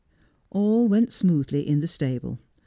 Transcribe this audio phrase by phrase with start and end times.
[0.49, 2.39] All went smoothly in the stable.